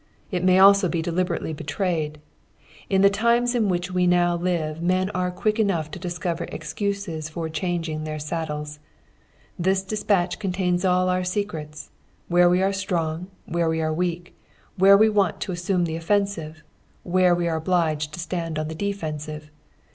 [0.31, 2.19] It may also be deliberately betrayed.
[2.89, 7.29] In the times in which we now live men are quick enough to discover excuses
[7.29, 8.79] for changing their saddles.
[9.59, 11.91] This despatch contains all our secrets:
[12.29, 14.35] where we are strong, where we are weak,
[14.75, 16.63] where we want to assume the offensive,
[17.03, 19.51] where we are obliged to stand on the defensive.